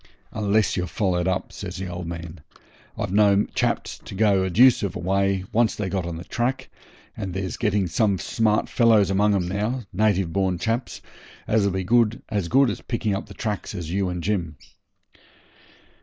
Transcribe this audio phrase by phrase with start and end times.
[0.31, 2.41] 'Unless you're followed up,' says the old man.
[2.97, 6.23] 'I've known chaps to go a deuce of a way, once they got on the
[6.23, 6.71] track,
[7.15, 11.03] and there's getting some smart fellows among 'em now native born chaps
[11.47, 11.87] as'll be
[12.29, 14.55] as good at picking up the tracks as you and Jim.'